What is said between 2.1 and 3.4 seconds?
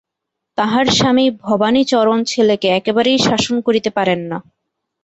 ছেলেকে একেবারেই